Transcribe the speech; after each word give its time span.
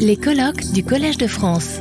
Les 0.00 0.16
colloques 0.16 0.72
du 0.72 0.82
Collège 0.82 1.18
de 1.18 1.28
France. 1.28 1.78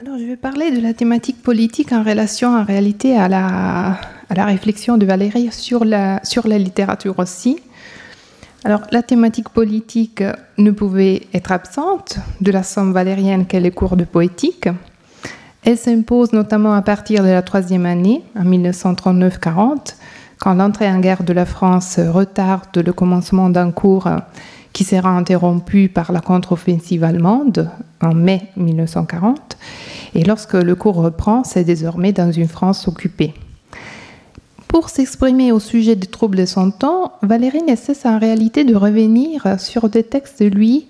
Alors, 0.00 0.18
je 0.18 0.24
vais 0.24 0.36
parler 0.36 0.70
de 0.70 0.80
la 0.80 0.94
thématique 0.94 1.42
politique 1.42 1.90
en 1.90 2.04
relation 2.04 2.54
en 2.56 2.62
réalité 2.62 3.16
à 3.16 3.28
la, 3.28 3.98
à 4.28 4.34
la 4.36 4.44
réflexion 4.44 4.98
de 4.98 5.04
Valérie 5.04 5.50
sur 5.50 5.84
la, 5.84 6.20
sur 6.22 6.46
la 6.46 6.58
littérature 6.58 7.18
aussi. 7.18 7.58
Alors, 8.62 8.82
la 8.92 9.02
thématique 9.02 9.48
politique 9.48 10.22
ne 10.58 10.70
pouvait 10.70 11.22
être 11.34 11.50
absente 11.50 12.18
de 12.40 12.52
la 12.52 12.62
somme 12.62 12.92
valérienne 12.92 13.46
qu'est 13.46 13.58
les 13.58 13.72
cours 13.72 13.96
de 13.96 14.04
poétique. 14.04 14.68
Elle 15.64 15.76
s'impose 15.76 16.32
notamment 16.32 16.74
à 16.74 16.82
partir 16.82 17.24
de 17.24 17.30
la 17.30 17.42
troisième 17.42 17.84
année, 17.84 18.22
en 18.38 18.44
1939-40, 18.44 19.96
quand 20.40 20.54
l'entrée 20.54 20.88
en 20.88 21.00
guerre 21.00 21.22
de 21.22 21.32
la 21.32 21.44
France 21.44 21.98
retarde 21.98 22.76
le 22.78 22.92
commencement 22.92 23.50
d'un 23.50 23.70
cours 23.70 24.08
qui 24.72 24.84
sera 24.84 25.10
interrompu 25.10 25.88
par 25.88 26.12
la 26.12 26.20
contre-offensive 26.20 27.04
allemande 27.04 27.70
en 28.00 28.14
mai 28.14 28.42
1940. 28.56 29.58
Et 30.14 30.24
lorsque 30.24 30.54
le 30.54 30.74
cours 30.74 30.96
reprend, 30.96 31.44
c'est 31.44 31.64
désormais 31.64 32.12
dans 32.12 32.32
une 32.32 32.48
France 32.48 32.88
occupée. 32.88 33.34
Pour 34.66 34.88
s'exprimer 34.88 35.52
au 35.52 35.60
sujet 35.60 35.96
des 35.96 36.06
troubles 36.06 36.38
de 36.38 36.46
son 36.46 36.70
temps, 36.70 37.12
Valérie 37.22 37.62
ne 37.62 37.76
cesse 37.76 38.06
en 38.06 38.18
réalité 38.18 38.64
de 38.64 38.74
revenir 38.74 39.60
sur 39.60 39.88
des 39.88 40.04
textes 40.04 40.42
de 40.42 40.48
lui 40.48 40.86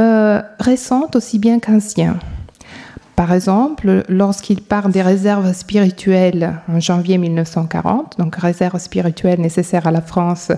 euh, 0.00 0.42
récents 0.58 1.08
aussi 1.14 1.38
bien 1.38 1.60
qu'anciens. 1.60 2.18
Par 3.16 3.32
exemple, 3.32 4.02
lorsqu'il 4.08 4.60
part 4.60 4.88
des 4.88 5.02
réserves 5.02 5.52
spirituelles 5.52 6.60
en 6.68 6.80
janvier 6.80 7.16
1940, 7.16 8.18
donc 8.18 8.34
réserves 8.34 8.78
spirituelles 8.78 9.40
nécessaires 9.40 9.86
à 9.86 9.92
la 9.92 10.00
France 10.00 10.50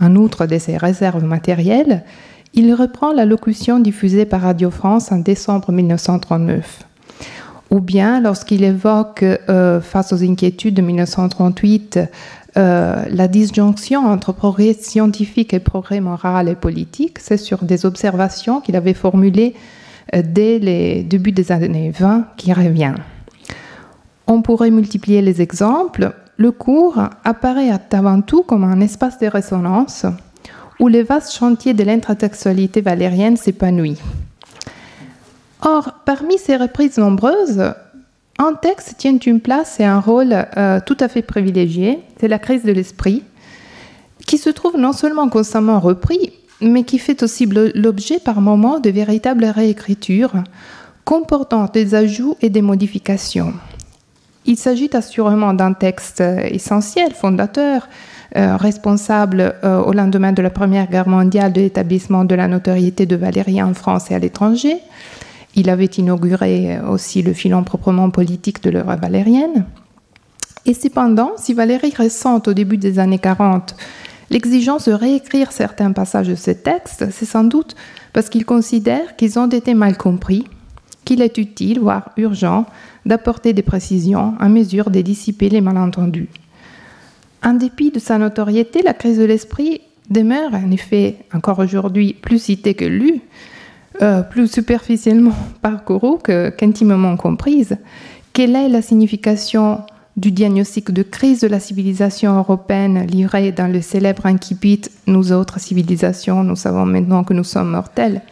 en 0.00 0.14
outre 0.14 0.46
de 0.46 0.58
ses 0.58 0.76
réserves 0.76 1.24
matérielles, 1.24 2.04
il 2.52 2.72
reprend 2.72 3.12
la 3.12 3.24
locution 3.24 3.80
diffusée 3.80 4.26
par 4.26 4.42
Radio 4.42 4.70
France 4.70 5.10
en 5.10 5.18
décembre 5.18 5.72
1939. 5.72 6.84
Ou 7.72 7.80
bien 7.80 8.20
lorsqu'il 8.20 8.62
évoque, 8.62 9.24
euh, 9.24 9.80
face 9.80 10.12
aux 10.12 10.22
inquiétudes 10.22 10.74
de 10.74 10.82
1938, 10.82 11.98
euh, 12.56 13.04
la 13.08 13.26
disjonction 13.26 14.06
entre 14.06 14.32
progrès 14.32 14.74
scientifique 14.74 15.52
et 15.52 15.58
progrès 15.58 16.00
moral 16.00 16.48
et 16.48 16.54
politique, 16.54 17.18
c'est 17.18 17.36
sur 17.36 17.64
des 17.64 17.84
observations 17.84 18.60
qu'il 18.60 18.76
avait 18.76 18.94
formulées 18.94 19.54
dès 20.12 20.58
les 20.58 21.02
débuts 21.02 21.32
des 21.32 21.52
années 21.52 21.90
20 21.90 22.28
qui 22.36 22.52
revient. 22.52 22.94
On 24.26 24.42
pourrait 24.42 24.70
multiplier 24.70 25.22
les 25.22 25.42
exemples. 25.42 26.12
Le 26.36 26.50
cours 26.50 26.98
apparaît 27.24 27.70
avant 27.92 28.20
tout 28.20 28.42
comme 28.42 28.64
un 28.64 28.80
espace 28.80 29.18
de 29.18 29.26
résonance 29.26 30.06
où 30.80 30.88
les 30.88 31.02
vastes 31.02 31.34
chantiers 31.34 31.74
de 31.74 31.84
l'intertextualité 31.84 32.80
valérienne 32.80 33.36
s'épanouit. 33.36 33.98
Or, 35.62 35.94
parmi 36.04 36.38
ces 36.38 36.56
reprises 36.56 36.98
nombreuses, 36.98 37.72
un 38.38 38.54
texte 38.54 38.96
tient 38.98 39.16
une 39.16 39.40
place 39.40 39.78
et 39.78 39.84
un 39.84 40.00
rôle 40.00 40.34
euh, 40.56 40.80
tout 40.84 40.96
à 41.00 41.08
fait 41.08 41.22
privilégié, 41.22 42.00
c'est 42.18 42.28
la 42.28 42.38
crise 42.38 42.64
de 42.64 42.72
l'esprit, 42.72 43.22
qui 44.26 44.38
se 44.38 44.50
trouve 44.50 44.76
non 44.76 44.92
seulement 44.92 45.28
constamment 45.28 45.80
repris, 45.80 46.32
mais 46.60 46.84
qui 46.84 46.98
fait 46.98 47.22
aussi 47.22 47.46
l'objet 47.46 48.18
par 48.18 48.40
moments 48.40 48.80
de 48.80 48.90
véritables 48.90 49.44
réécritures 49.44 50.34
comportant 51.04 51.66
des 51.72 51.94
ajouts 51.94 52.36
et 52.40 52.50
des 52.50 52.62
modifications. 52.62 53.52
Il 54.46 54.56
s'agit 54.56 54.90
assurément 54.92 55.54
d'un 55.54 55.72
texte 55.72 56.20
essentiel, 56.20 57.12
fondateur, 57.12 57.88
euh, 58.36 58.56
responsable 58.56 59.54
euh, 59.62 59.80
au 59.80 59.92
lendemain 59.92 60.32
de 60.32 60.42
la 60.42 60.50
Première 60.50 60.88
Guerre 60.88 61.08
mondiale 61.08 61.52
de 61.52 61.60
l'établissement 61.60 62.24
de 62.24 62.34
la 62.34 62.48
notoriété 62.48 63.06
de 63.06 63.16
Valérie 63.16 63.62
en 63.62 63.74
France 63.74 64.10
et 64.10 64.14
à 64.14 64.18
l'étranger. 64.18 64.78
Il 65.54 65.70
avait 65.70 65.84
inauguré 65.84 66.80
aussi 66.80 67.22
le 67.22 67.32
filon 67.32 67.62
proprement 67.62 68.10
politique 68.10 68.62
de 68.62 68.70
l'œuvre 68.70 68.96
valérienne. 68.96 69.66
Et 70.66 70.74
cependant, 70.74 71.32
si 71.36 71.54
Valérie 71.54 71.94
ressent 71.96 72.42
au 72.46 72.54
début 72.54 72.76
des 72.76 72.98
années 72.98 73.18
40 73.18 73.76
L'exigence 74.30 74.88
de 74.88 74.92
réécrire 74.92 75.52
certains 75.52 75.92
passages 75.92 76.28
de 76.28 76.34
ces 76.34 76.56
textes, 76.56 77.06
c'est 77.10 77.26
sans 77.26 77.44
doute 77.44 77.74
parce 78.12 78.28
qu'il 78.28 78.44
considère 78.44 79.16
qu'ils 79.16 79.38
ont 79.38 79.48
été 79.48 79.74
mal 79.74 79.96
compris, 79.96 80.44
qu'il 81.04 81.20
est 81.20 81.38
utile, 81.38 81.80
voire 81.80 82.10
urgent, 82.16 82.66
d'apporter 83.04 83.52
des 83.52 83.62
précisions 83.62 84.34
à 84.40 84.48
mesure 84.48 84.90
de 84.90 85.00
dissiper 85.00 85.48
les 85.48 85.60
malentendus. 85.60 86.28
En 87.42 87.52
dépit 87.52 87.90
de 87.90 87.98
sa 87.98 88.16
notoriété, 88.16 88.82
la 88.82 88.94
crise 88.94 89.18
de 89.18 89.24
l'esprit 89.24 89.82
demeure 90.10 90.54
en 90.54 90.70
effet 90.70 91.16
encore 91.34 91.58
aujourd'hui 91.58 92.14
plus 92.14 92.38
citée 92.42 92.74
que 92.74 92.84
lue, 92.84 93.20
euh, 94.00 94.22
plus 94.22 94.50
superficiellement 94.50 95.34
parcourue 95.62 96.18
qu'intimement 96.24 97.16
comprise. 97.16 97.76
Quelle 98.32 98.56
est 98.56 98.68
la 98.68 98.82
signification 98.82 99.82
du 100.16 100.30
diagnostic 100.30 100.92
de 100.92 101.02
crise 101.02 101.40
de 101.40 101.48
la 101.48 101.60
civilisation 101.60 102.38
européenne 102.38 103.06
livré 103.06 103.52
dans 103.52 103.66
le 103.66 103.80
célèbre 103.80 104.26
incipit 104.26 104.82
Nous 105.06 105.32
autres 105.32 105.58
civilisations, 105.58 106.44
nous 106.44 106.56
savons 106.56 106.86
maintenant 106.86 107.24
que 107.24 107.34
nous 107.34 107.44
sommes 107.44 107.70
mortels. 107.70 108.22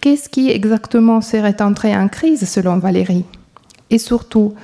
Qu'est-ce 0.00 0.28
qui 0.28 0.50
exactement 0.50 1.20
serait 1.20 1.62
entré 1.62 1.96
en 1.96 2.08
crise 2.08 2.48
selon 2.48 2.78
Valérie? 2.78 3.24
Et 3.90 3.98
surtout, 3.98 4.54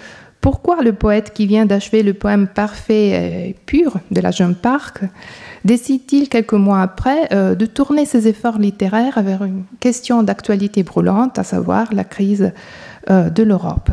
pourquoi 0.41 0.82
le 0.82 0.93
poète 0.93 1.32
qui 1.32 1.47
vient 1.47 1.66
d'achever 1.66 2.03
le 2.03 2.15
poème 2.15 2.49
parfait 2.49 3.49
et 3.49 3.56
pur 3.66 3.99
de 4.10 4.20
la 4.20 4.31
jeune 4.31 4.55
Parc 4.55 5.00
décide-t-il 5.65 6.28
quelques 6.28 6.53
mois 6.53 6.81
après 6.81 7.32
euh, 7.32 7.55
de 7.55 7.66
tourner 7.66 8.05
ses 8.05 8.28
efforts 8.28 8.59
littéraires 8.59 9.22
vers 9.22 9.44
une 9.44 9.65
question 9.81 10.22
d'actualité 10.22 10.82
brûlante, 10.82 11.38
à 11.38 11.44
savoir 11.44 11.93
la 11.93 12.05
crise 12.05 12.53
euh, 13.10 13.31
de 13.31 13.43
l'Europe? 13.43 13.91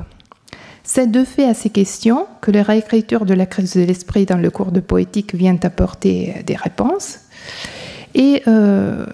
C'est 0.86 1.10
de 1.10 1.24
fait 1.24 1.46
à 1.46 1.56
ces 1.56 1.72
questions 1.72 2.28
que 2.42 2.52
la 2.52 2.62
réécriture 2.62 3.26
de 3.26 3.34
la 3.34 3.48
crise 3.48 3.74
de 3.74 3.82
l'esprit 3.82 4.26
dans 4.26 4.38
le 4.38 4.52
cours 4.52 4.72
de 4.72 4.80
poétique 4.80 5.34
vient 5.34 5.58
apporter 5.64 6.44
des 6.46 6.56
réponses. 6.56 7.20
Et 8.14 8.44
euh, 8.48 9.08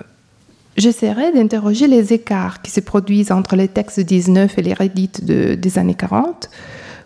j'essaierai 0.75 1.31
d'interroger 1.31 1.87
les 1.87 2.11
écarts 2.11 2.61
qui 2.61 2.71
se 2.71 2.81
produisent 2.81 3.31
entre 3.31 3.55
les 3.55 3.69
textes 3.69 4.01
19 4.01 4.57
et 4.57 4.61
les 4.61 4.73
rédites 4.73 5.23
des 5.23 5.79
années 5.79 5.95
40, 5.95 6.49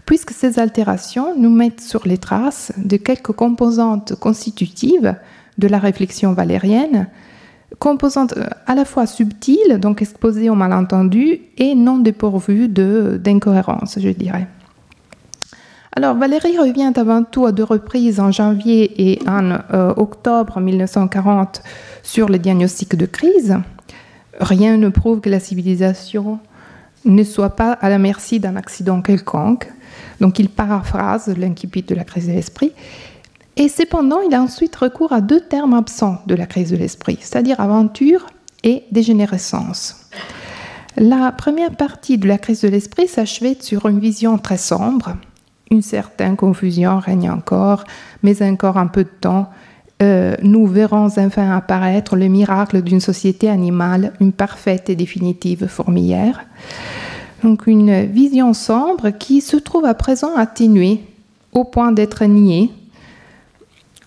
puisque 0.08 0.32
ces 0.32 0.60
altérations 0.60 1.38
nous 1.38 1.52
mettent 1.52 1.82
sur 1.82 2.08
les 2.08 2.18
traces 2.18 2.74
de 2.78 2.98
quelques 2.98 3.34
composantes 3.34 4.16
constitutives 4.16 5.16
de 5.60 5.68
la 5.68 5.78
réflexion 5.78 6.34
valérienne, 6.34 7.08
composantes 7.78 8.34
euh, 8.36 8.48
à 8.66 8.74
la 8.74 8.84
fois 8.84 9.06
subtiles, 9.06 9.80
donc 9.80 10.02
exposées 10.02 10.50
au 10.50 10.56
malentendu, 10.56 11.40
et 11.58 11.76
non 11.76 12.00
dépourvues 12.00 12.68
d'incohérence, 12.68 14.00
je 14.00 14.10
dirais. 14.10 14.48
Alors 15.98 16.16
Valérie 16.16 16.58
revient 16.58 16.92
avant 16.98 17.24
tout 17.24 17.46
à 17.46 17.54
deux 17.54 17.64
reprises 17.64 18.20
en 18.20 18.30
janvier 18.30 19.12
et 19.12 19.22
en 19.30 19.52
euh, 19.52 19.94
octobre 19.96 20.60
1940 20.60 21.64
sur 22.04 22.28
le 22.28 22.38
diagnostic 22.38 22.98
de 22.98 23.06
crise. 23.06 23.58
Rien 24.42 24.76
ne 24.76 24.90
prouve 24.90 25.22
que 25.22 25.30
la 25.30 25.40
civilisation 25.40 26.40
ne 27.06 27.24
soit 27.24 27.56
pas 27.56 27.72
à 27.72 27.88
la 27.88 27.98
merci 27.98 28.42
d'un 28.42 28.58
accident 28.58 29.02
quelconque. 29.02 29.72
Donc 30.20 30.38
il 30.38 30.50
paraphrase 30.50 31.34
l'incipit 31.38 31.84
de 31.84 31.96
la 31.96 32.04
crise 32.04 32.28
de 32.28 32.34
l'esprit. 32.34 32.74
Et 33.56 33.70
cependant, 33.70 34.20
il 34.20 34.36
a 34.36 34.42
ensuite 34.42 34.76
recours 34.76 35.14
à 35.14 35.22
deux 35.22 35.40
termes 35.40 35.74
absents 35.74 36.18
de 36.28 36.36
la 36.36 36.46
crise 36.46 36.72
de 36.72 36.76
l'esprit, 36.76 37.18
c'est-à-dire 37.22 37.62
aventure 37.62 38.26
et 38.64 38.84
dégénérescence. 38.92 40.10
La 40.98 41.32
première 41.32 41.72
partie 41.72 42.18
de 42.18 42.28
la 42.28 42.38
crise 42.38 42.62
de 42.62 42.68
l'esprit 42.68 43.08
s'achevait 43.08 43.58
sur 43.62 43.88
une 43.88 44.00
vision 44.00 44.38
très 44.38 44.58
sombre, 44.58 45.16
une 45.72 45.82
certaine 45.82 46.36
confusion 46.36 47.00
règne 47.00 47.30
encore, 47.30 47.84
mais 48.24 48.42
encore 48.42 48.78
un 48.78 48.88
peu 48.88 49.04
de 49.04 49.10
temps, 49.10 49.50
euh, 50.02 50.36
nous 50.44 50.68
verrons 50.68 51.08
enfin 51.18 51.56
apparaître 51.56 52.18
le 52.18 52.28
miracle 52.28 52.82
d'une 52.82 53.00
société 53.00 53.50
animale, 53.50 54.12
une 54.20 54.34
parfaite 54.34 54.90
et 54.90 54.96
définitive 54.96 55.68
fourmilière. 55.68 56.46
Donc 57.44 57.68
une 57.68 58.06
vision 58.06 58.54
sombre 58.54 59.12
qui 59.12 59.40
se 59.40 59.56
trouve 59.56 59.86
à 59.86 59.94
présent 59.94 60.36
atténuée 60.36 61.02
au 61.54 61.64
point 61.64 61.92
d'être 61.94 62.26
niée. 62.26 62.72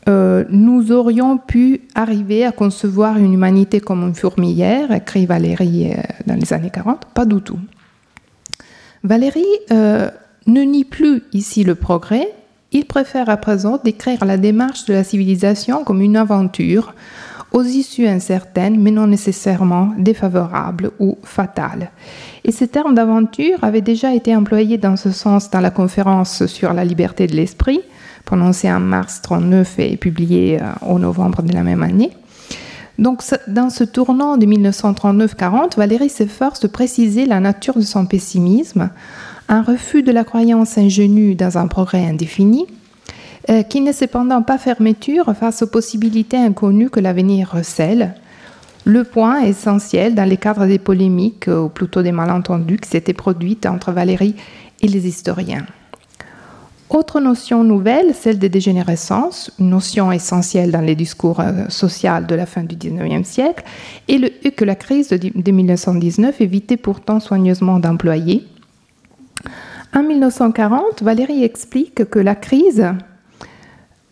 Euh, 0.08 0.44
nous 0.50 0.92
aurions 0.92 1.38
pu 1.38 1.82
arriver 1.94 2.44
à 2.44 2.52
concevoir 2.52 3.16
une 3.16 3.32
humanité 3.32 3.80
comme 3.80 4.02
une 4.02 4.14
fourmilière, 4.14 4.92
écrit 4.92 5.26
Valérie 5.26 5.92
euh, 5.92 6.02
dans 6.26 6.34
les 6.34 6.52
années 6.52 6.70
40, 6.70 7.06
pas 7.14 7.24
du 7.24 7.40
tout. 7.40 7.58
Valérie 9.04 9.44
ne 10.48 10.62
nie 10.62 10.84
plus 10.84 11.22
ici 11.32 11.62
le 11.62 11.74
progrès, 11.74 12.28
il 12.72 12.86
préfère 12.86 13.28
à 13.30 13.36
présent 13.36 13.78
décrire 13.82 14.24
la 14.24 14.36
démarche 14.36 14.84
de 14.86 14.94
la 14.94 15.04
civilisation 15.04 15.84
comme 15.84 16.02
une 16.02 16.16
aventure 16.16 16.94
aux 17.52 17.62
issues 17.62 18.06
incertaines 18.06 18.78
mais 18.78 18.90
non 18.90 19.06
nécessairement 19.06 19.92
défavorables 19.96 20.90
ou 20.98 21.16
fatales. 21.22 21.90
Et 22.44 22.52
ce 22.52 22.64
terme 22.64 22.94
d'aventure 22.94 23.62
avait 23.62 23.80
déjà 23.80 24.14
été 24.14 24.34
employé 24.34 24.76
dans 24.76 24.96
ce 24.96 25.10
sens 25.10 25.50
dans 25.50 25.60
la 25.60 25.70
conférence 25.70 26.46
sur 26.46 26.72
la 26.72 26.84
liberté 26.84 27.26
de 27.26 27.36
l'esprit, 27.36 27.80
prononcée 28.24 28.70
en 28.70 28.80
mars 28.80 29.20
1939 29.24 29.78
et 29.78 29.96
publiée 29.96 30.60
euh, 30.60 30.86
au 30.86 30.98
novembre 30.98 31.42
de 31.42 31.52
la 31.52 31.62
même 31.62 31.82
année. 31.82 32.10
Donc, 32.98 33.22
dans 33.46 33.70
ce 33.70 33.84
tournant 33.84 34.36
de 34.36 34.44
1939-40, 34.44 35.76
Valérie 35.76 36.08
s'efforce 36.08 36.60
de 36.60 36.66
préciser 36.66 37.26
la 37.26 37.38
nature 37.38 37.76
de 37.76 37.82
son 37.82 38.06
pessimisme, 38.06 38.90
un 39.48 39.62
refus 39.62 40.02
de 40.02 40.12
la 40.12 40.24
croyance 40.24 40.76
ingénue 40.78 41.34
dans 41.34 41.58
un 41.58 41.66
progrès 41.66 42.04
indéfini, 42.06 42.66
euh, 43.50 43.62
qui 43.62 43.80
n'est 43.80 43.92
cependant 43.92 44.42
pas 44.42 44.58
fermeture 44.58 45.34
face 45.34 45.62
aux 45.62 45.66
possibilités 45.66 46.36
inconnues 46.36 46.90
que 46.90 47.00
l'avenir 47.00 47.50
recèle. 47.52 48.14
Le 48.84 49.04
point 49.04 49.40
essentiel 49.42 50.14
dans 50.14 50.28
les 50.28 50.36
cadres 50.36 50.66
des 50.66 50.78
polémiques, 50.78 51.48
ou 51.48 51.68
plutôt 51.68 52.02
des 52.02 52.12
malentendus 52.12 52.78
qui 52.78 52.90
s'étaient 52.90 53.14
produites 53.14 53.66
entre 53.66 53.92
Valérie 53.92 54.34
et 54.82 54.88
les 54.88 55.06
historiens. 55.06 55.64
Autre 56.90 57.20
notion 57.20 57.64
nouvelle, 57.64 58.14
celle 58.14 58.38
de 58.38 58.48
dégénérescence, 58.48 59.50
une 59.58 59.70
notion 59.70 60.10
essentielle 60.10 60.70
dans 60.70 60.80
les 60.80 60.94
discours 60.94 61.40
euh, 61.40 61.68
sociaux 61.68 62.20
de 62.26 62.34
la 62.34 62.46
fin 62.46 62.62
du 62.62 62.76
XIXe 62.76 63.28
siècle, 63.28 63.64
et, 64.08 64.30
que 64.52 64.64
la 64.64 64.74
crise 64.74 65.08
de 65.10 65.50
1919 65.50 66.40
évitait 66.40 66.78
pourtant 66.78 67.20
soigneusement 67.20 67.78
d'employer. 67.78 68.46
En 69.94 70.02
1940, 70.02 71.02
Valérie 71.02 71.44
explique 71.44 72.04
que 72.10 72.18
la 72.18 72.34
crise 72.34 72.86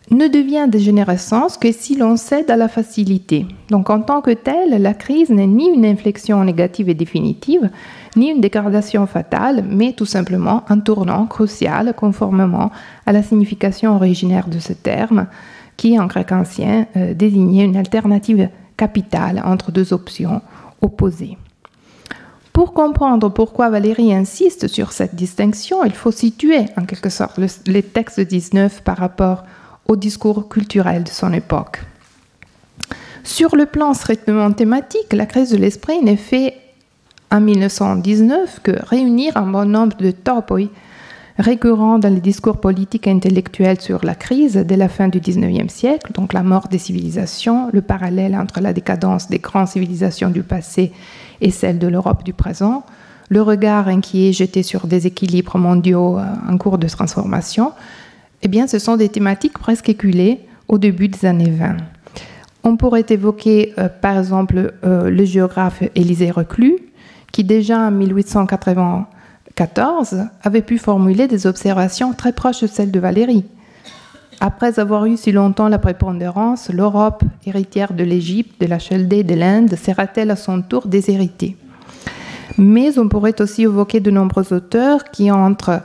ne 0.09 0.27
devient 0.27 0.67
dégénérescence 0.69 1.57
que 1.57 1.71
si 1.71 1.95
l'on 1.95 2.15
cède 2.15 2.49
à 2.49 2.55
la 2.55 2.67
facilité. 2.67 3.45
Donc 3.69 3.89
en 3.89 4.01
tant 4.01 4.21
que 4.21 4.31
telle, 4.31 4.81
la 4.81 4.93
crise 4.93 5.29
n'est 5.29 5.47
ni 5.47 5.67
une 5.67 5.85
inflexion 5.85 6.43
négative 6.43 6.89
et 6.89 6.93
définitive, 6.93 7.69
ni 8.15 8.29
une 8.29 8.41
dégradation 8.41 9.05
fatale, 9.05 9.65
mais 9.67 9.93
tout 9.93 10.05
simplement 10.05 10.63
un 10.69 10.79
tournant 10.79 11.25
crucial 11.25 11.93
conformément 11.93 12.71
à 13.05 13.11
la 13.11 13.21
signification 13.21 13.95
originaire 13.95 14.47
de 14.47 14.59
ce 14.59 14.73
terme, 14.73 15.27
qui 15.75 15.99
en 15.99 16.07
grec 16.07 16.31
ancien 16.31 16.87
euh, 16.95 17.13
désignait 17.13 17.65
une 17.65 17.77
alternative 17.77 18.49
capitale 18.77 19.41
entre 19.45 19.71
deux 19.71 19.93
options 19.93 20.41
opposées. 20.81 21.37
Pour 22.57 22.73
comprendre 22.73 23.29
pourquoi 23.29 23.69
Valérie 23.69 24.15
insiste 24.15 24.67
sur 24.67 24.91
cette 24.91 25.13
distinction, 25.13 25.83
il 25.85 25.91
faut 25.91 26.09
situer 26.09 26.65
en 26.75 26.85
quelque 26.85 27.09
sorte 27.09 27.39
les 27.67 27.83
textes 27.83 28.19
19 28.19 28.81
par 28.81 28.97
rapport 28.97 29.43
au 29.87 29.95
discours 29.95 30.49
culturel 30.49 31.03
de 31.03 31.09
son 31.09 31.33
époque. 31.33 31.81
Sur 33.23 33.55
le 33.55 33.67
plan 33.67 33.93
strictement 33.93 34.51
thématique, 34.53 35.13
la 35.13 35.27
crise 35.27 35.51
de 35.51 35.57
l'esprit 35.57 36.01
n'est 36.01 36.17
fait 36.17 36.55
en 37.29 37.41
1919 37.41 38.61
que 38.63 38.71
réunir 38.87 39.37
un 39.37 39.45
bon 39.45 39.69
nombre 39.69 39.95
de 39.97 40.09
topoi 40.09 40.71
récurrents 41.37 41.99
dans 41.99 42.11
les 42.11 42.21
discours 42.21 42.59
politiques 42.59 43.05
et 43.05 43.11
intellectuels 43.11 43.79
sur 43.79 44.03
la 44.03 44.15
crise 44.15 44.55
dès 44.55 44.77
la 44.77 44.89
fin 44.89 45.09
du 45.09 45.19
XIXe 45.19 45.71
siècle, 45.71 46.11
donc 46.11 46.33
la 46.33 46.41
mort 46.41 46.69
des 46.69 46.79
civilisations, 46.79 47.69
le 47.71 47.83
parallèle 47.83 48.35
entre 48.35 48.61
la 48.61 48.73
décadence 48.73 49.29
des 49.29 49.37
grandes 49.37 49.67
civilisations 49.67 50.31
du 50.31 50.41
passé 50.41 50.91
et 51.41 51.51
celle 51.51 51.79
de 51.79 51.87
l'Europe 51.87 52.23
du 52.23 52.33
présent, 52.33 52.83
le 53.29 53.41
regard 53.41 53.87
inquiet 53.87 54.31
jeté 54.31 54.63
sur 54.63 54.87
des 54.87 55.07
équilibres 55.07 55.57
mondiaux 55.57 56.17
euh, 56.17 56.23
en 56.49 56.57
cours 56.57 56.77
de 56.77 56.87
transformation, 56.87 57.73
eh 58.41 58.47
bien, 58.47 58.67
ce 58.67 58.79
sont 58.79 58.95
des 58.97 59.09
thématiques 59.09 59.57
presque 59.57 59.89
éculées 59.89 60.41
au 60.67 60.77
début 60.77 61.07
des 61.07 61.25
années 61.25 61.49
20. 61.49 61.77
On 62.63 62.77
pourrait 62.77 63.05
évoquer, 63.09 63.73
euh, 63.77 63.89
par 63.89 64.17
exemple, 64.17 64.73
euh, 64.83 65.09
le 65.09 65.25
géographe 65.25 65.83
Élisée 65.95 66.31
Reclus, 66.31 66.77
qui 67.31 67.43
déjà 67.43 67.79
en 67.79 67.91
1894 67.91 70.27
avait 70.43 70.61
pu 70.61 70.77
formuler 70.77 71.27
des 71.27 71.47
observations 71.47 72.13
très 72.13 72.31
proches 72.31 72.61
de 72.61 72.67
celles 72.67 72.91
de 72.91 72.99
Valérie. 72.99 73.45
Après 74.39 74.79
avoir 74.79 75.05
eu 75.05 75.17
si 75.17 75.31
longtemps 75.31 75.67
la 75.67 75.79
prépondérance, 75.79 76.69
l'Europe, 76.69 77.23
héritière 77.45 77.93
de 77.93 78.03
l'Égypte, 78.03 78.61
de 78.61 78.67
la 78.67 78.77
Chaldée, 78.77 79.23
de 79.23 79.33
l'Inde, 79.33 79.75
sera-t-elle 79.75 80.29
à 80.29 80.35
son 80.35 80.61
tour 80.61 80.87
déshéritée 80.87 81.57
Mais 82.57 82.99
on 82.99 83.09
pourrait 83.09 83.41
aussi 83.41 83.63
évoquer 83.63 83.99
de 83.99 84.11
nombreux 84.11 84.53
auteurs 84.53 85.05
qui, 85.05 85.31
entre 85.31 85.81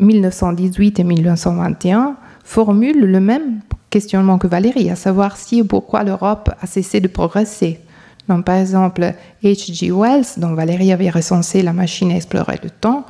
1918 0.00 0.98
et 0.98 1.04
1921 1.04 2.16
formulent 2.42 3.06
le 3.06 3.20
même 3.20 3.60
questionnement 3.88 4.38
que 4.38 4.48
Valérie, 4.48 4.90
à 4.90 4.96
savoir 4.96 5.36
si 5.36 5.60
et 5.60 5.64
pourquoi 5.64 6.02
l'Europe 6.02 6.50
a 6.60 6.66
cessé 6.66 6.98
de 7.00 7.08
progresser. 7.08 7.78
Par 8.26 8.56
exemple, 8.56 9.14
H.G. 9.44 9.92
Wells, 9.92 10.38
dont 10.38 10.54
Valérie 10.54 10.92
avait 10.92 11.10
recensé 11.10 11.62
La 11.62 11.72
machine 11.72 12.10
à 12.10 12.16
explorer 12.16 12.58
le 12.62 12.70
temps, 12.70 13.04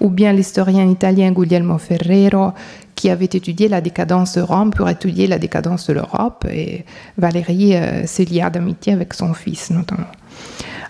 ou 0.00 0.08
bien 0.08 0.32
l'historien 0.32 0.86
italien 0.86 1.30
Guglielmo 1.30 1.78
Ferrero, 1.78 2.52
qui 2.94 3.10
avait 3.10 3.24
étudié 3.24 3.68
la 3.68 3.80
décadence 3.80 4.36
de 4.36 4.42
Rome 4.42 4.70
pour 4.70 4.88
étudier 4.88 5.26
la 5.26 5.38
décadence 5.38 5.86
de 5.88 5.94
l'Europe, 5.94 6.46
et 6.50 6.84
Valérie 7.18 7.74
euh, 7.74 8.06
s'est 8.06 8.24
liée 8.24 8.46
d'amitié 8.52 8.92
avec 8.92 9.14
son 9.14 9.34
fils 9.34 9.70
notamment. 9.70 10.06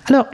Alors, 0.07 0.27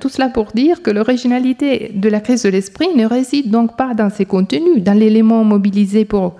tout 0.00 0.08
cela 0.08 0.30
pour 0.30 0.52
dire 0.52 0.82
que 0.82 0.90
l'originalité 0.90 1.92
de 1.94 2.08
la 2.08 2.20
crise 2.20 2.44
de 2.44 2.48
l'esprit 2.48 2.88
ne 2.96 3.04
réside 3.04 3.50
donc 3.50 3.76
pas 3.76 3.92
dans 3.92 4.08
ses 4.08 4.24
contenus, 4.24 4.82
dans 4.82 4.94
l'élément 4.94 5.44
mobilisé 5.44 6.06
pour, 6.06 6.36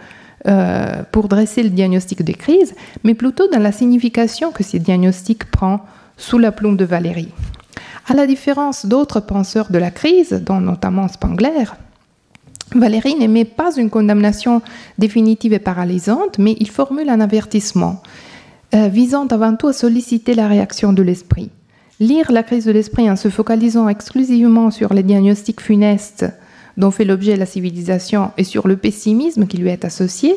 euh, 0.48 1.02
dresser 1.28 1.62
le 1.62 1.68
diagnostic 1.68 2.22
de 2.24 2.32
crise, 2.32 2.74
mais 3.04 3.14
plutôt 3.14 3.46
dans 3.48 3.58
la 3.60 3.72
signification 3.72 4.52
que 4.52 4.64
ce 4.64 4.78
diagnostic 4.78 5.50
prend 5.50 5.84
sous 6.16 6.38
la 6.38 6.50
plume 6.50 6.76
de 6.76 6.84
Valérie. 6.86 7.32
À 8.08 8.14
la 8.14 8.26
différence 8.26 8.86
d'autres 8.86 9.20
penseurs 9.20 9.70
de 9.70 9.78
la 9.78 9.90
crise, 9.90 10.32
dont 10.44 10.60
notamment 10.60 11.08
Spangler, 11.08 11.64
Valérie 12.74 13.14
n'émet 13.14 13.44
pas 13.44 13.76
une 13.76 13.90
condamnation 13.90 14.62
définitive 14.98 15.52
et 15.52 15.58
paralysante, 15.58 16.38
mais 16.38 16.56
il 16.60 16.70
formule 16.70 17.08
un 17.08 17.20
avertissement 17.20 18.02
euh, 18.74 18.88
visant 18.88 19.26
avant 19.26 19.54
tout 19.56 19.68
à 19.68 19.72
solliciter 19.72 20.34
la 20.34 20.48
réaction 20.48 20.92
de 20.92 21.02
l'esprit. 21.02 21.50
Lire 22.00 22.32
la 22.32 22.42
crise 22.42 22.64
de 22.64 22.72
l'esprit 22.72 23.10
en 23.10 23.16
se 23.16 23.28
focalisant 23.28 23.88
exclusivement 23.88 24.70
sur 24.70 24.94
les 24.94 25.02
diagnostics 25.02 25.60
funestes 25.60 26.26
dont 26.76 26.90
fait 26.90 27.04
l'objet 27.04 27.36
la 27.36 27.46
civilisation 27.46 28.30
et 28.38 28.44
sur 28.44 28.66
le 28.66 28.76
pessimisme 28.76 29.46
qui 29.46 29.58
lui 29.58 29.68
est 29.68 29.84
associé, 29.84 30.36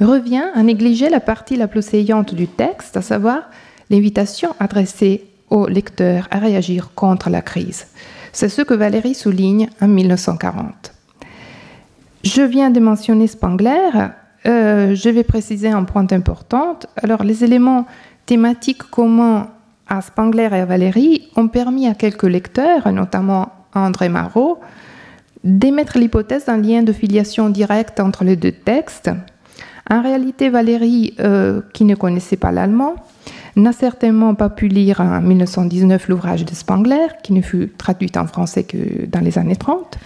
revient 0.00 0.44
à 0.54 0.62
négliger 0.62 1.08
la 1.10 1.20
partie 1.20 1.56
la 1.56 1.68
plus 1.68 1.82
saillante 1.82 2.34
du 2.34 2.48
texte, 2.48 2.96
à 2.96 3.02
savoir 3.02 3.42
l'invitation 3.90 4.54
adressée 4.58 5.24
au 5.50 5.66
lecteur 5.66 6.26
à 6.30 6.38
réagir 6.38 6.90
contre 6.94 7.30
la 7.30 7.42
crise. 7.42 7.86
C'est 8.32 8.48
ce 8.48 8.62
que 8.62 8.74
Valérie 8.74 9.14
souligne 9.14 9.68
en 9.80 9.88
1940. 9.88 10.93
Je 12.24 12.40
viens 12.40 12.70
de 12.70 12.80
mentionner 12.80 13.26
Spangler. 13.26 13.90
Euh, 14.46 14.94
je 14.94 15.10
vais 15.10 15.24
préciser 15.24 15.68
un 15.68 15.84
point 15.84 16.06
important. 16.10 16.78
Alors, 16.96 17.22
les 17.22 17.44
éléments 17.44 17.86
thématiques 18.24 18.82
communs 18.84 19.50
à 19.86 20.00
Spangler 20.00 20.48
et 20.50 20.60
à 20.60 20.64
Valérie 20.64 21.28
ont 21.36 21.48
permis 21.48 21.86
à 21.86 21.92
quelques 21.92 22.22
lecteurs, 22.22 22.90
notamment 22.90 23.52
André 23.74 24.08
Marot, 24.08 24.58
d'émettre 25.44 25.98
l'hypothèse 25.98 26.46
d'un 26.46 26.56
lien 26.56 26.82
de 26.82 26.94
filiation 26.94 27.50
directe 27.50 28.00
entre 28.00 28.24
les 28.24 28.36
deux 28.36 28.52
textes. 28.52 29.10
En 29.90 30.00
réalité, 30.00 30.48
Valérie, 30.48 31.14
euh, 31.20 31.60
qui 31.74 31.84
ne 31.84 31.94
connaissait 31.94 32.38
pas 32.38 32.52
l'allemand, 32.52 32.94
n'a 33.56 33.72
certainement 33.72 34.34
pas 34.34 34.48
pu 34.48 34.68
lire 34.68 35.00
en 35.00 35.20
1919 35.20 36.08
l'ouvrage 36.08 36.44
de 36.44 36.54
Spangler, 36.54 37.06
qui 37.22 37.32
ne 37.32 37.40
fut 37.40 37.72
traduit 37.78 38.10
en 38.16 38.26
français 38.26 38.64
que 38.64 39.06
dans 39.06 39.20
les 39.20 39.38
années 39.38 39.56
30. 39.56 39.98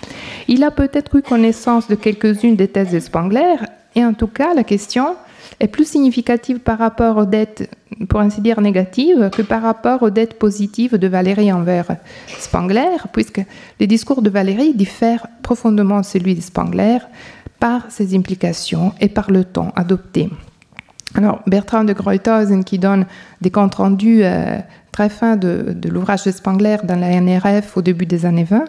Il 0.48 0.62
a 0.64 0.70
peut-être 0.70 1.16
eu 1.16 1.22
connaissance 1.22 1.88
de 1.88 1.94
quelques-unes 1.94 2.56
des 2.56 2.68
thèses 2.68 2.92
de 2.92 3.00
Spangler, 3.00 3.56
et 3.94 4.04
en 4.04 4.12
tout 4.12 4.26
cas, 4.26 4.54
la 4.54 4.64
question 4.64 5.16
est 5.60 5.66
plus 5.66 5.88
significative 5.88 6.60
par 6.60 6.78
rapport 6.78 7.16
aux 7.16 7.24
dettes, 7.24 7.70
pour 8.08 8.20
ainsi 8.20 8.40
dire, 8.40 8.60
négatives 8.60 9.30
que 9.34 9.42
par 9.42 9.62
rapport 9.62 10.02
aux 10.02 10.10
dettes 10.10 10.38
positives 10.38 10.96
de 10.96 11.08
Valérie 11.08 11.52
envers 11.52 11.96
Spangler, 12.26 12.96
puisque 13.12 13.40
les 13.80 13.86
discours 13.86 14.22
de 14.22 14.30
Valérie 14.30 14.74
diffèrent 14.74 15.26
profondément 15.42 16.00
de 16.00 16.04
celui 16.04 16.34
de 16.34 16.40
Spangler 16.40 16.98
par 17.58 17.90
ses 17.90 18.16
implications 18.16 18.92
et 19.00 19.08
par 19.08 19.30
le 19.30 19.44
ton 19.44 19.70
adopté. 19.74 20.28
Alors, 21.18 21.40
Bertrand 21.48 21.82
de 21.82 21.92
Gruythausen, 21.92 22.62
qui 22.62 22.78
donne 22.78 23.04
des 23.40 23.50
comptes 23.50 23.74
rendus 23.74 24.20
euh, 24.22 24.60
très 24.92 25.08
fins 25.08 25.34
de, 25.34 25.74
l'ouvrage 25.90 26.22
de 26.22 26.30
Spangler 26.30 26.76
dans 26.84 26.94
la 26.94 27.20
NRF 27.20 27.76
au 27.76 27.82
début 27.82 28.06
des 28.06 28.24
années 28.24 28.44
20, 28.44 28.66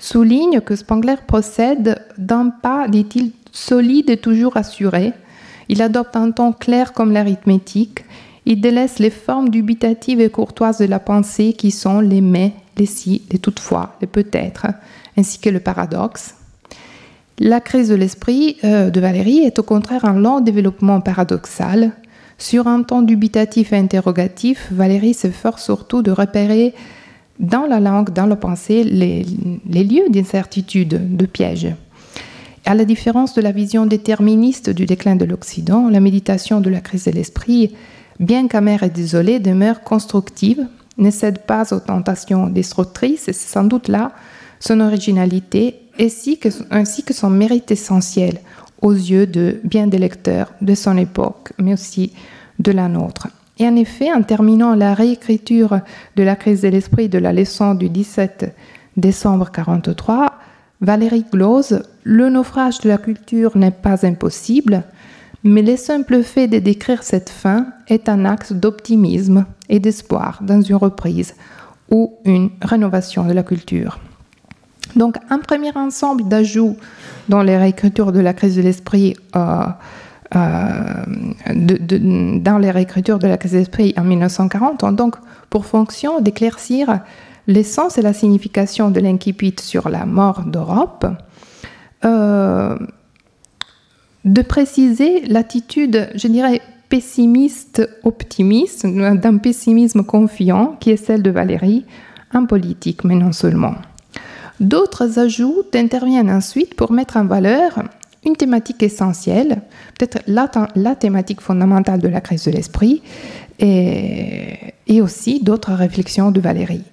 souligne 0.00 0.60
que 0.62 0.74
Spangler 0.74 1.14
procède 1.24 2.04
d'un 2.18 2.48
pas, 2.48 2.88
dit-il, 2.88 3.30
solide 3.52 4.10
et 4.10 4.16
toujours 4.16 4.56
assuré, 4.56 5.12
il 5.68 5.80
adopte 5.80 6.16
un 6.16 6.32
ton 6.32 6.52
clair 6.52 6.92
comme 6.92 7.12
l'arithmétique. 7.12 8.04
Il 8.46 8.60
délaisse 8.60 8.98
les 8.98 9.10
formes 9.10 9.50
dubitatives 9.50 10.20
et 10.20 10.28
courtoises 10.28 10.78
de 10.78 10.86
la 10.86 10.98
pensée 10.98 11.52
qui 11.52 11.70
sont 11.70 12.00
les 12.00 12.20
mais, 12.20 12.52
les 12.78 12.86
si, 12.86 13.22
les 13.30 13.38
toutefois, 13.38 13.94
les 14.00 14.08
peut-être, 14.08 14.66
ainsi 15.16 15.38
que 15.38 15.50
le 15.50 15.60
paradoxe. 15.60 16.34
La 17.44 17.60
crise 17.60 17.88
de 17.88 17.96
l'esprit 17.96 18.56
euh, 18.62 18.88
de 18.88 19.00
Valérie 19.00 19.40
est 19.40 19.58
au 19.58 19.64
contraire 19.64 20.04
un 20.04 20.12
long 20.12 20.38
développement 20.38 21.00
paradoxal. 21.00 21.90
Sur 22.38 22.68
un 22.68 22.84
ton 22.84 23.02
dubitatif 23.02 23.72
et 23.72 23.78
interrogatif, 23.78 24.68
Valérie 24.70 25.12
s'efforce 25.12 25.64
surtout 25.64 26.02
de 26.02 26.12
repérer 26.12 26.72
dans 27.40 27.66
la 27.66 27.80
langue, 27.80 28.12
dans 28.12 28.26
la 28.26 28.36
pensée, 28.36 28.84
les, 28.84 29.26
les 29.68 29.82
lieux 29.82 30.08
d'incertitude, 30.08 31.16
de 31.16 31.26
piège. 31.26 31.66
À 32.64 32.76
la 32.76 32.84
différence 32.84 33.34
de 33.34 33.42
la 33.42 33.50
vision 33.50 33.86
déterministe 33.86 34.70
du 34.70 34.86
déclin 34.86 35.16
de 35.16 35.24
l'Occident, 35.24 35.88
la 35.88 35.98
méditation 35.98 36.60
de 36.60 36.70
la 36.70 36.80
crise 36.80 37.06
de 37.06 37.10
l'esprit 37.10 37.74
bien 38.20 38.46
qu'amère 38.46 38.84
et 38.84 38.90
désolée, 38.90 39.40
demeure 39.40 39.82
constructive, 39.82 40.64
ne 40.96 41.10
cède 41.10 41.40
pas 41.40 41.74
aux 41.74 41.80
tentations 41.80 42.46
destructrices, 42.46 43.26
et 43.26 43.32
c'est 43.32 43.50
sans 43.52 43.64
doute 43.64 43.88
là 43.88 44.12
son 44.60 44.78
originalité, 44.78 45.81
ainsi 45.98 46.38
que, 46.38 46.50
son 47.12 47.30
mérite 47.30 47.70
essentiel 47.70 48.40
aux 48.80 48.92
yeux 48.92 49.26
de 49.26 49.60
bien 49.64 49.86
des 49.86 49.98
lecteurs 49.98 50.52
de 50.60 50.74
son 50.74 50.96
époque, 50.96 51.52
mais 51.58 51.74
aussi 51.74 52.12
de 52.58 52.72
la 52.72 52.88
nôtre. 52.88 53.28
Et 53.58 53.66
en 53.66 53.76
effet, 53.76 54.12
en 54.12 54.22
terminant 54.22 54.74
la 54.74 54.94
réécriture 54.94 55.80
de 56.16 56.22
la 56.22 56.36
crise 56.36 56.62
de 56.62 56.68
l'esprit 56.68 57.08
de 57.08 57.18
la 57.18 57.32
leçon 57.32 57.74
du 57.74 57.88
17 57.88 58.54
décembre 58.96 59.50
43, 59.50 60.32
Valérie 60.80 61.24
glose 61.30 61.82
Le 62.02 62.28
naufrage 62.28 62.80
de 62.80 62.88
la 62.88 62.98
culture 62.98 63.56
n'est 63.56 63.70
pas 63.70 64.04
impossible, 64.04 64.82
mais 65.44 65.62
le 65.62 65.76
simple 65.76 66.22
fait 66.22 66.48
de 66.48 66.58
décrire 66.58 67.02
cette 67.02 67.30
fin 67.30 67.66
est 67.88 68.08
un 68.08 68.24
axe 68.24 68.52
d'optimisme 68.52 69.46
et 69.68 69.78
d'espoir 69.78 70.40
dans 70.42 70.60
une 70.60 70.76
reprise 70.76 71.34
ou 71.90 72.14
une 72.24 72.50
rénovation 72.62 73.26
de 73.26 73.32
la 73.32 73.42
culture. 73.42 74.00
Donc, 74.96 75.16
un 75.30 75.38
premier 75.38 75.74
ensemble 75.74 76.28
d'ajouts 76.28 76.76
dans 77.28 77.42
les 77.42 77.56
réécritures 77.56 78.12
de 78.12 78.20
la 78.20 78.34
crise 78.34 78.56
de 78.56 78.62
l'esprit, 78.62 79.14
euh, 79.36 79.64
euh, 80.34 81.04
dans 81.54 82.58
les 82.58 82.70
réécritures 82.70 83.18
de 83.18 83.26
la 83.26 83.36
crise 83.36 83.52
de 83.52 83.58
l'esprit 83.58 83.94
en 83.96 84.04
1940 84.04 84.84
ont 84.84 84.92
donc 84.92 85.16
pour 85.50 85.66
fonction 85.66 86.20
d'éclaircir 86.20 87.00
l'essence 87.46 87.98
et 87.98 88.02
la 88.02 88.12
signification 88.12 88.90
de 88.90 89.00
l'incipit 89.00 89.54
sur 89.60 89.88
la 89.88 90.06
mort 90.06 90.42
d'Europe, 90.44 91.06
euh, 92.04 92.76
de 94.24 94.42
préciser 94.42 95.22
l'attitude, 95.26 96.10
je 96.14 96.28
dirais, 96.28 96.60
pessimiste-optimiste, 96.88 98.86
d'un 98.86 99.38
pessimisme 99.38 100.04
confiant, 100.04 100.76
qui 100.78 100.90
est 100.90 100.96
celle 100.96 101.22
de 101.22 101.30
Valérie, 101.30 101.86
en 102.34 102.46
politique, 102.46 103.04
mais 103.04 103.14
non 103.14 103.32
seulement. 103.32 103.74
D'autres 104.62 105.18
ajouts 105.18 105.64
interviennent 105.74 106.30
ensuite 106.30 106.76
pour 106.76 106.92
mettre 106.92 107.16
en 107.16 107.24
valeur 107.24 107.82
une 108.24 108.36
thématique 108.36 108.80
essentielle, 108.84 109.60
peut-être 109.98 110.20
la, 110.28 110.94
thématique 110.94 111.40
fondamentale 111.40 112.00
de 112.00 112.06
la 112.06 112.20
crise 112.20 112.44
de 112.44 112.52
l'esprit, 112.52 113.02
et, 113.58 114.56
et 114.86 115.00
aussi 115.00 115.42
d'autres 115.42 115.72
réflexions 115.72 116.30
de 116.30 116.40
Valérie. 116.40 116.84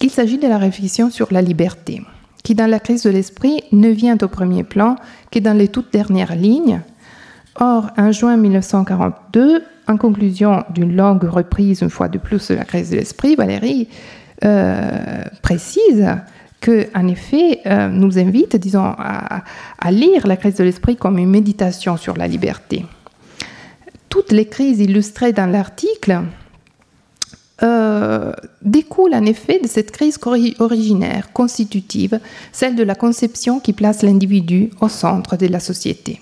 Il 0.00 0.08
s'agit 0.08 0.38
de 0.38 0.48
la 0.48 0.56
réflexion 0.56 1.10
sur 1.10 1.28
la 1.32 1.42
liberté, 1.42 2.00
qui 2.42 2.54
dans 2.54 2.68
la 2.70 2.80
crise 2.80 3.02
de 3.02 3.10
l'esprit 3.10 3.62
ne 3.72 3.90
vient 3.90 4.16
au 4.22 4.28
premier 4.28 4.64
plan 4.64 4.96
que 5.30 5.38
dans 5.38 5.52
les 5.52 5.68
toutes 5.68 5.92
dernières 5.92 6.34
lignes. 6.34 6.80
Or, 7.60 7.90
en 7.98 8.10
juin 8.10 8.38
1942, 8.38 9.62
en 9.86 9.96
conclusion 9.98 10.64
d'une 10.70 10.96
longue 10.96 11.24
reprise, 11.24 11.82
une 11.82 11.90
fois 11.90 12.08
de 12.08 12.16
plus, 12.16 12.48
de 12.48 12.54
la 12.54 12.64
crise 12.64 12.88
de 12.88 12.96
l'esprit, 12.96 13.36
Valérie 13.36 13.90
euh, 14.44 15.24
précise 15.42 16.08
en 16.94 17.08
effet, 17.08 17.60
euh, 17.66 17.88
nous 17.88 18.18
invite, 18.18 18.56
disons, 18.56 18.84
à, 18.84 19.42
lire 19.90 20.26
la 20.26 20.36
crise 20.36 20.56
de 20.56 20.64
l'esprit 20.64 20.96
comme 20.96 21.18
une 21.18 21.30
méditation 21.30 21.96
sur 21.96 22.16
la 22.16 22.26
liberté. 22.26 22.84
Toutes 24.08 24.32
les 24.32 24.46
crises 24.46 24.80
illustrées 24.80 25.32
dans 25.32 25.46
l'article 25.46 26.22
euh, 27.62 28.32
découle 28.62 29.14
en 29.14 29.24
effet 29.24 29.60
de 29.62 29.68
cette 29.68 29.90
crise 29.90 30.18
originaire, 30.58 31.32
constitutive, 31.32 32.20
celle 32.52 32.74
de 32.76 32.82
la 32.82 32.94
conception 32.94 33.60
qui 33.60 33.72
place 33.72 34.02
l'individu 34.02 34.70
au 34.80 34.88
centre 34.88 35.36
de 35.36 35.46
la 35.46 35.60
société. 35.60 36.20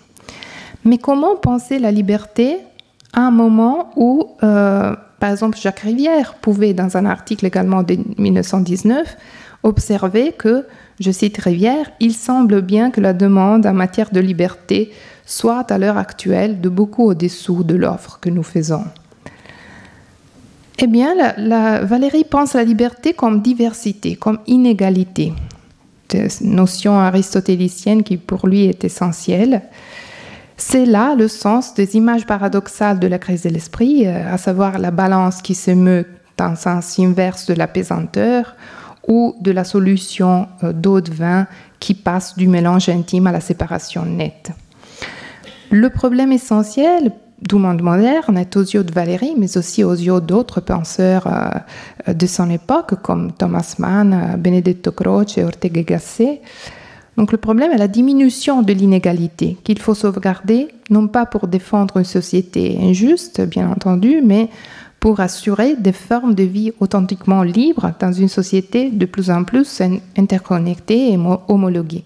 Mais 0.85 0.99
comment 0.99 1.37
penser 1.37 1.79
la 1.79 1.91
liberté 1.91 2.59
à 3.13 3.23
un 3.23 3.31
moment 3.31 3.91
où, 3.97 4.29
euh, 4.43 4.95
par 5.19 5.31
exemple, 5.31 5.59
Jacques 5.59 5.81
Rivière 5.81 6.35
pouvait, 6.35 6.75
dans 6.75 6.97
un 6.97 7.07
article 7.07 7.47
également 7.47 7.83
de 7.83 7.97
1919, 8.19 9.17
observer 9.65 10.33
que, 10.33 10.67
je 11.01 11.11
cite 11.11 11.39
Rivière, 11.39 11.91
il 11.99 12.15
semble 12.15 12.63
bien 12.63 12.93
que 12.93 13.01
la 13.01 13.13
demande 13.13 13.67
en 13.67 13.75
matière 13.75 14.11
de 14.11 14.21
liberté 14.21 14.93
soit 15.27 15.71
à 15.73 15.79
l'heure 15.79 15.99
actuelle 15.99 16.61
de 16.61 16.69
beaucoup 16.69 17.05
au-dessous 17.05 17.65
de 17.65 17.75
l'offre 17.75 18.19
que 18.21 18.31
nous 18.31 18.43
faisons. 18.45 18.85
Eh 20.79 20.87
bien, 20.87 21.15
Valérie 21.83 22.25
pense 22.25 22.55
la 22.55 22.65
liberté 22.65 23.15
comme 23.15 23.41
diversité, 23.43 24.17
comme 24.17 24.39
inégalité, 24.47 25.33
notion 26.43 26.99
aristotélicienne 26.99 28.03
qui 28.03 28.17
pour 28.17 28.47
lui 28.47 28.67
est 28.67 28.85
essentielle. 28.85 29.63
C'est 30.57 30.87
là 30.87 31.15
le 31.15 31.29
sens 31.29 31.75
des 31.75 31.97
images 31.97 32.27
paradoxales 32.27 32.99
de 33.01 33.07
la 33.07 33.19
crise 33.19 33.43
de 33.43 33.49
l'esprit, 33.51 34.07
euh, 34.07 34.33
à 34.33 34.39
savoir 34.39 34.79
la 34.79 34.93
balance 34.93 35.43
qui 35.43 35.55
se 35.55 35.73
meut 35.73 36.07
dans 36.37 36.55
sens 36.55 36.99
inverse 37.01 37.47
de 37.47 37.55
la 37.55 37.67
pesanteur 37.67 38.55
ou 39.09 39.35
de 39.41 39.51
la 39.51 39.65
solution 39.65 40.49
euh, 40.63 40.73
d'eau 40.73 41.01
de 41.01 41.13
vin 41.13 41.47
qui 41.81 41.95
passe 41.95 42.37
du 42.37 42.49
mélange 42.49 42.89
intime 42.89 43.27
à 43.27 43.33
la 43.33 43.41
séparation 43.41 44.05
nette. 44.05 44.53
Le 45.71 45.91
problème 45.91 46.33
essentiel 46.33 47.13
du 47.41 47.57
monde 47.57 47.83
moderne 47.83 48.39
est 48.39 48.57
aux 48.57 48.63
yeux 48.63 48.85
de 48.85 48.93
Valérie, 48.93 49.35
mais 49.37 49.57
aussi 49.57 49.85
aux 49.85 49.95
yeux 49.95 50.21
d'autres 50.21 50.61
penseurs 50.61 51.27
euh, 51.27 52.13
de 52.13 52.27
son 52.27 52.49
époque, 52.51 52.95
comme 53.03 53.33
Thomas 53.33 53.75
Mann, 53.79 54.13
euh, 54.15 54.37
Benedetto 54.37 54.93
Croce 54.93 55.39
et 55.39 55.45
Ortega 55.45 55.83
Gasset. 55.83 56.41
Donc 57.17 57.33
le 57.33 57.39
problème 57.39 57.71
est 57.73 57.79
la 57.79 57.89
diminution 57.89 58.63
de 58.63 58.73
l'inégalité 58.73 59.57
qu'il 59.63 59.79
faut 59.79 59.95
sauvegarder, 59.95 60.69
non 60.91 61.07
pas 61.07 61.27
pour 61.27 61.47
défendre 61.47 61.99
une 61.99 62.05
société 62.05 62.79
injuste, 62.81 63.41
bien 63.43 63.71
entendu, 63.71 64.21
mais 64.23 64.49
pour 64.99 65.21
assurer 65.21 65.77
des 65.77 65.93
formes 65.93 66.35
de 66.35 66.45
vie 66.45 66.73
authentiquement 66.81 67.43
libres 67.43 67.93
dans 68.01 68.13
une 68.13 68.29
société 68.29 68.91
de 68.91 69.05
plus 69.05 69.31
en 69.31 69.45
plus 69.45 69.83
interconnectée 70.17 71.13
et 71.13 71.19
homologuée. 71.49 72.05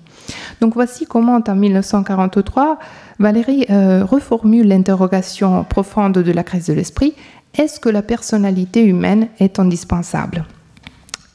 Donc 0.61 0.75
voici 0.75 1.07
comment 1.07 1.41
en 1.47 1.55
1943, 1.55 2.79
Valérie 3.21 3.67
euh, 3.71 4.05
reformule 4.05 4.67
l'interrogation 4.67 5.65
profonde 5.65 6.15
de 6.15 6.33
la 6.33 6.43
crise 6.43 6.67
de 6.67 6.73
l'esprit. 6.73 7.15
Est-ce 7.57 7.81
que 7.81 7.88
la 7.88 8.03
personnalité 8.03 8.85
humaine 8.85 9.29
est 9.38 9.59
indispensable? 9.59 10.45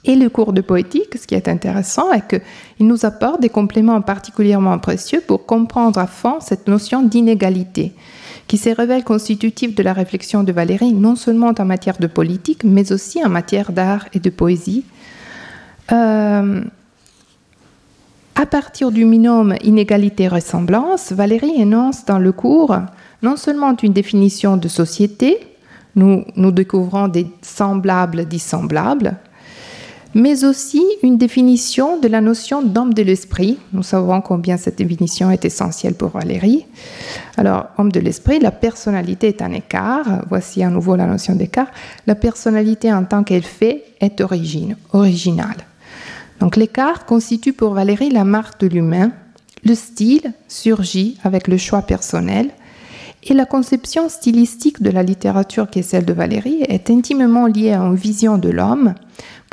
Et 0.06 0.16
le 0.16 0.30
cours 0.30 0.54
de 0.54 0.62
poétique, 0.62 1.18
ce 1.18 1.26
qui 1.26 1.36
est 1.36 1.48
intéressant, 1.48 2.12
est 2.12 2.28
qu'il 2.28 2.88
nous 2.88 3.06
apporte 3.06 3.42
des 3.42 3.50
compléments 3.50 4.02
particulièrement 4.02 4.78
précieux 4.80 5.22
pour 5.26 5.46
comprendre 5.46 6.00
à 6.00 6.08
fond 6.08 6.40
cette 6.42 6.68
notion 6.68 7.04
d'inégalité, 7.04 7.94
qui 8.48 8.58
se 8.58 8.70
révèle 8.70 9.04
constitutive 9.04 9.76
de 9.76 9.84
la 9.84 9.94
réflexion 9.94 10.44
de 10.44 10.52
Valérie, 10.52 10.94
non 10.94 11.16
seulement 11.16 11.54
en 11.58 11.66
matière 11.66 11.98
de 11.98 12.08
politique, 12.08 12.64
mais 12.66 12.92
aussi 12.92 13.24
en 13.24 13.30
matière 13.30 13.72
d'art 13.72 14.08
et 14.14 14.20
de 14.20 14.30
poésie. 14.30 14.84
Euh, 15.92 16.62
à 18.36 18.46
partir 18.46 18.92
du 18.92 19.06
binôme 19.06 19.56
inégalité-ressemblance, 19.64 21.12
Valérie 21.12 21.62
énonce 21.62 22.04
dans 22.04 22.20
le 22.20 22.32
cours 22.32 22.76
non 23.22 23.38
seulement 23.38 23.76
une 23.82 23.94
définition 23.94 24.58
de 24.58 24.68
société, 24.68 25.38
nous, 25.96 26.26
nous 26.36 26.52
découvrons 26.52 27.08
des 27.08 27.28
semblables 27.42 28.26
dissemblables, 28.26 29.16
mais 30.14 30.46
aussi 30.46 30.84
une 31.02 31.18
définition 31.18 32.00
de 32.00 32.08
la 32.08 32.22
notion 32.22 32.62
d'homme 32.62 32.94
de 32.94 33.02
l'esprit. 33.02 33.58
Nous 33.72 33.84
savons 33.84 34.22
combien 34.22 34.58
cette 34.58 34.78
définition 34.78 35.32
est 35.32 35.46
essentielle 35.46 35.96
pour 35.96 36.10
Valérie. 36.10 36.66
Alors, 37.38 37.68
homme 37.78 37.92
de 37.92 38.00
l'esprit, 38.00 38.40
la 38.40 38.52
personnalité 38.52 39.28
est 39.28 39.42
un 39.42 39.52
écart. 39.52 40.24
Voici 40.30 40.64
à 40.64 40.70
nouveau 40.70 40.96
la 40.96 41.08
notion 41.08 41.36
d'écart. 41.36 41.72
La 42.06 42.16
personnalité 42.16 42.94
en 42.94 43.06
tant 43.06 43.24
qu'elle 43.24 43.44
fait 43.44 43.84
est 44.00 44.22
origine, 44.22 44.76
originale. 44.92 45.58
Donc 46.40 46.58
l'écart 46.58 47.06
constitue 47.06 47.54
pour 47.54 47.74
Valérie 47.74 48.10
la 48.10 48.24
marque 48.24 48.60
de 48.60 48.68
l'humain. 48.68 49.12
Le 49.64 49.76
style 49.76 50.34
surgit 50.48 51.18
avec 51.24 51.48
le 51.48 51.58
choix 51.58 51.82
personnel 51.82 52.50
et 53.26 53.34
la 53.34 53.46
conception 53.46 54.10
stylistique 54.10 54.82
de 54.82 54.90
la 54.90 55.04
littérature 55.04 55.70
qui 55.70 55.80
est 55.80 55.84
celle 55.84 56.04
de 56.04 56.12
Valérie 56.12 56.64
est 56.68 56.90
intimement 56.90 57.48
liée 57.48 57.72
à 57.72 57.80
une 57.80 57.96
vision 57.96 58.38
de 58.38 58.50
l'homme, 58.50 58.96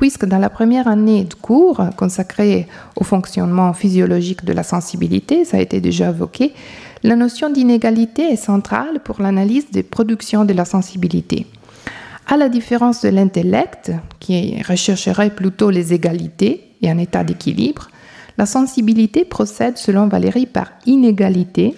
puisque 0.00 0.24
dans 0.24 0.38
la 0.38 0.48
première 0.48 0.88
année 0.88 1.24
de 1.24 1.34
cours 1.34 1.82
consacrée 1.94 2.66
au 2.96 3.04
fonctionnement 3.04 3.74
physiologique 3.74 4.46
de 4.46 4.54
la 4.54 4.62
sensibilité, 4.62 5.44
ça 5.44 5.58
a 5.58 5.60
été 5.60 5.78
déjà 5.82 6.08
évoqué, 6.08 6.54
la 7.02 7.16
notion 7.16 7.50
d'inégalité 7.50 8.22
est 8.22 8.36
centrale 8.36 9.00
pour 9.04 9.20
l'analyse 9.20 9.70
des 9.70 9.82
productions 9.82 10.46
de 10.46 10.54
la 10.54 10.64
sensibilité. 10.64 11.46
À 12.26 12.38
la 12.38 12.48
différence 12.48 13.02
de 13.02 13.10
l'intellect, 13.10 13.92
qui 14.20 14.62
rechercherait 14.62 15.34
plutôt 15.34 15.68
les 15.68 15.92
égalités, 15.92 16.64
et 16.80 16.90
un 16.90 16.96
état 16.96 17.22
d'équilibre. 17.22 17.90
La 18.38 18.46
sensibilité 18.46 19.26
procède, 19.26 19.76
selon 19.76 20.08
Valérie, 20.08 20.46
par 20.46 20.68
inégalité. 20.86 21.74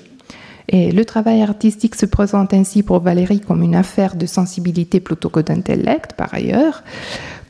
Et 0.69 0.93
le 0.93 1.05
travail 1.05 1.43
artistique 1.43 1.97
se 1.97 2.07
présente 2.07 2.55
ainsi 2.55 2.85
pour 2.85 3.01
Valérie 3.01 3.41
comme 3.41 3.63
une 3.63 3.75
affaire 3.75 4.15
de 4.15 4.27
sensibilité 4.27 5.01
plutôt 5.01 5.29
que 5.29 5.41
d'intellect, 5.41 6.13
par 6.13 6.33
ailleurs, 6.33 6.85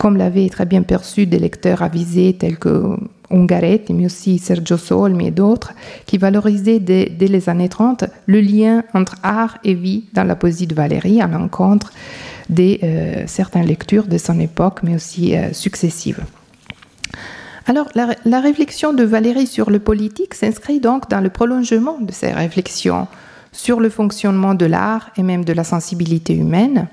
comme 0.03 0.17
l'avaient 0.17 0.49
très 0.49 0.67
bien 0.67 0.83
perçu 0.83 1.27
des 1.27 1.39
lecteurs 1.39 1.81
avisés 1.81 2.35
tels 2.37 2.59
que 2.59 2.97
Ungaretti, 3.31 3.95
mais 3.95 4.07
aussi 4.07 4.41
Sergio 4.41 4.77
Solmi 4.77 5.29
et 5.29 5.31
d'autres, 5.31 5.75
qui 6.07 6.19
valorisaient 6.19 6.81
dès, 6.81 7.07
les 7.21 7.49
années 7.49 7.69
30 7.69 8.07
le 8.27 8.41
lien 8.41 8.83
entre 8.95 9.15
art 9.23 9.59
et 9.63 9.75
vie 9.75 10.03
dans 10.13 10.25
la 10.25 10.35
poésie 10.35 10.67
de 10.67 10.75
Valérie 10.75 11.23
à 11.23 11.29
l'encontre 11.29 11.93
de 12.51 12.79
euh, 12.83 13.23
certaines 13.29 13.65
lectures 13.65 14.09
de 14.09 14.19
son 14.19 14.41
époque, 14.41 14.81
mais 14.83 14.97
aussi 14.97 15.37
euh, 15.37 15.53
successives. 15.53 16.25
Alors, 17.67 17.87
la, 17.95 18.17
la, 18.25 18.41
réflexion 18.41 18.93
de 18.93 19.05
Valérie 19.05 19.47
sur 19.47 19.71
le 19.71 19.79
politique 19.79 20.35
s'inscrit 20.35 20.81
donc 20.81 21.09
dans 21.11 21.21
le 21.21 21.31
prolongement 21.31 21.99
de 22.01 22.11
ces 22.11 22.33
réflexions 22.33 23.07
sur 23.53 23.79
le 23.79 23.89
fonctionnement 23.89 24.57
de 24.57 24.67
l'art 24.67 25.11
et 25.17 25.23
même 25.23 25.45
de 25.45 25.53
la 25.53 25.63
sensibilité 25.63 26.35
humaine. 26.35 26.89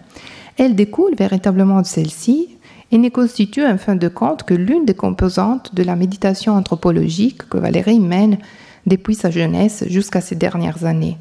Elle 0.58 0.75
découle 0.75 1.16
véritablement 1.18 1.82
de 1.82 1.88
celle-ci 1.88 2.59
et 2.91 2.98
ne 2.98 3.10
constitue 3.10 3.65
en 3.65 3.77
fin 3.77 3.96
de 3.96 4.08
compte 4.08 4.43
que 4.43 4.53
l'une 4.53 4.86
des 4.86 4.96
composantes 4.96 5.75
de 5.75 5.84
la 5.84 5.96
méditation 5.96 6.53
anthropologique 6.53 7.48
que 7.50 7.58
Valérie 7.58 8.00
mène 8.00 8.38
depuis 8.88 9.15
sa 9.15 9.29
jeunesse 9.29 9.84
jusqu'à 9.88 10.22
ces 10.22 10.36
dernières 10.36 10.86
années. 10.86 11.17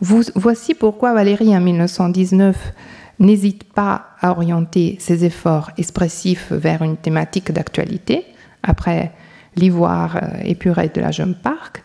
voici 0.00 0.74
pourquoi 0.74 1.14
Valérie 1.14 1.56
en 1.56 1.60
1919 1.60 2.72
n'hésite 3.18 3.64
pas 3.64 4.06
à 4.20 4.32
orienter 4.32 4.96
ses 4.98 5.24
efforts 5.24 5.70
expressifs 5.78 6.52
vers 6.52 6.82
une 6.82 6.96
thématique 6.96 7.52
d'actualité, 7.52 8.24
après 8.62 9.12
l'ivoire 9.56 10.16
euh, 10.16 10.28
épuré 10.44 10.90
de 10.94 11.00
la 11.00 11.10
Jeune 11.10 11.34
Parc. 11.34 11.82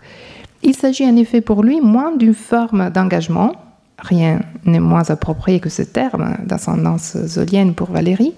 Il 0.63 0.75
s'agit 0.75 1.05
en 1.05 1.15
effet 1.15 1.41
pour 1.41 1.63
lui 1.63 1.81
moins 1.81 2.15
d'une 2.15 2.33
forme 2.33 2.89
d'engagement, 2.89 3.53
rien 3.99 4.41
n'est 4.65 4.79
moins 4.79 5.09
approprié 5.09 5.59
que 5.59 5.69
ce 5.69 5.83
terme 5.83 6.37
d'ascendance 6.45 7.17
zolienne 7.25 7.75
pour 7.75 7.91
Valérie, 7.91 8.33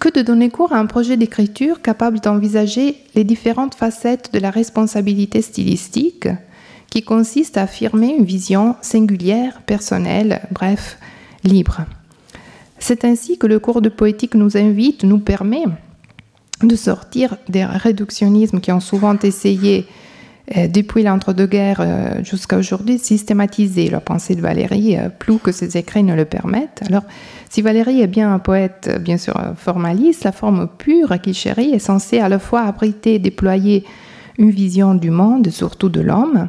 que 0.00 0.08
de 0.08 0.22
donner 0.22 0.48
cours 0.48 0.72
à 0.72 0.78
un 0.78 0.86
projet 0.86 1.16
d'écriture 1.16 1.82
capable 1.82 2.20
d'envisager 2.20 2.96
les 3.14 3.22
différentes 3.22 3.74
facettes 3.74 4.32
de 4.32 4.38
la 4.38 4.50
responsabilité 4.50 5.42
stylistique, 5.42 6.26
qui 6.88 7.02
consiste 7.02 7.56
à 7.56 7.62
affirmer 7.62 8.16
une 8.18 8.24
vision 8.24 8.74
singulière, 8.80 9.62
personnelle, 9.62 10.40
bref, 10.50 10.98
libre. 11.44 11.82
C'est 12.78 13.04
ainsi 13.04 13.38
que 13.38 13.46
le 13.46 13.60
cours 13.60 13.82
de 13.82 13.90
poétique 13.90 14.34
nous 14.34 14.56
invite, 14.56 15.04
nous 15.04 15.20
permet 15.20 15.64
de 16.62 16.76
sortir 16.76 17.36
des 17.48 17.64
réductionnismes 17.64 18.60
qui 18.60 18.72
ont 18.72 18.80
souvent 18.80 19.16
essayé 19.22 19.86
depuis 20.50 21.04
l'entre-deux-guerres 21.04 21.80
euh, 21.80 22.24
jusqu'à 22.24 22.58
aujourd'hui, 22.58 22.98
systématiser 22.98 23.88
la 23.88 24.00
pensée 24.00 24.34
de 24.34 24.40
Valérie, 24.40 24.96
euh, 24.96 25.08
plus 25.08 25.38
que 25.38 25.52
ses 25.52 25.76
écrits 25.76 26.02
ne 26.02 26.14
le 26.14 26.24
permettent. 26.24 26.82
Alors, 26.88 27.04
si 27.48 27.62
Valérie 27.62 28.00
est 28.00 28.08
bien 28.08 28.34
un 28.34 28.40
poète, 28.40 28.98
bien 29.00 29.16
sûr, 29.16 29.40
formaliste, 29.56 30.24
la 30.24 30.32
forme 30.32 30.68
pure 30.78 31.20
qu'il 31.20 31.34
chérit 31.34 31.70
est 31.70 31.78
censée 31.78 32.18
à 32.18 32.28
la 32.28 32.40
fois 32.40 32.62
abriter 32.62 33.14
et 33.14 33.18
déployer 33.20 33.84
une 34.38 34.50
vision 34.50 34.94
du 34.94 35.10
monde, 35.10 35.48
surtout 35.50 35.88
de 35.88 36.00
l'homme. 36.00 36.48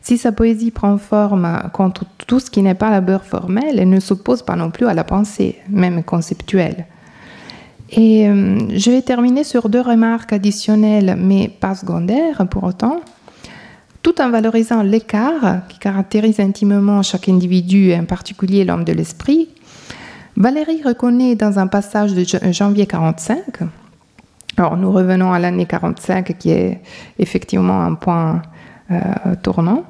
Si 0.00 0.16
sa 0.16 0.32
poésie 0.32 0.70
prend 0.70 0.96
forme 0.96 1.70
contre 1.72 2.04
tout 2.26 2.40
ce 2.40 2.50
qui 2.50 2.62
n'est 2.62 2.74
pas 2.74 2.90
la 2.90 3.00
beurre 3.00 3.24
formelle, 3.24 3.78
elle 3.78 3.88
ne 3.88 4.00
s'oppose 4.00 4.42
pas 4.42 4.56
non 4.56 4.70
plus 4.70 4.86
à 4.86 4.94
la 4.94 5.04
pensée, 5.04 5.58
même 5.68 6.02
conceptuelle. 6.02 6.86
Et 7.90 8.26
je 8.26 8.90
vais 8.90 9.00
terminer 9.00 9.44
sur 9.44 9.70
deux 9.70 9.80
remarques 9.80 10.34
additionnelles, 10.34 11.16
mais 11.18 11.48
pas 11.48 11.74
secondaires 11.74 12.46
pour 12.50 12.64
autant 12.64 13.00
tout 14.04 14.20
en 14.20 14.30
valorisant 14.30 14.82
l'écart 14.82 15.66
qui 15.68 15.78
caractérise 15.78 16.38
intimement 16.38 17.02
chaque 17.02 17.28
individu, 17.28 17.88
et 17.88 17.98
en 17.98 18.04
particulier 18.04 18.64
l'homme 18.64 18.84
de 18.84 18.92
l'esprit, 18.92 19.48
Valérie 20.36 20.82
reconnaît 20.84 21.36
dans 21.36 21.58
un 21.58 21.66
passage 21.66 22.12
de 22.12 22.24
janvier 22.52 22.86
45, 22.86 23.60
alors 24.58 24.76
nous 24.76 24.92
revenons 24.92 25.32
à 25.32 25.38
l'année 25.38 25.64
45 25.64 26.36
qui 26.38 26.50
est 26.50 26.82
effectivement 27.18 27.80
un 27.80 27.94
point 27.94 28.42
euh, 28.90 29.00
tournant, 29.42 29.84